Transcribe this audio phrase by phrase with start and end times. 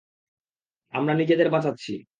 [0.93, 1.93] আমরা নিজেদের বাঁচাচ্ছি।